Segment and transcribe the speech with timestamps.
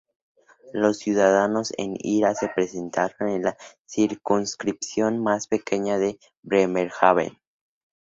[0.73, 7.37] Los Ciudadanos en Ira se presentaron en la circunscripción más pequeña de Bremerhaven.